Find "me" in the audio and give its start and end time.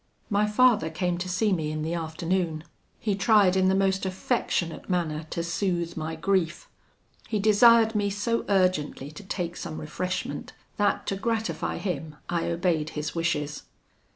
1.53-1.71, 7.93-8.09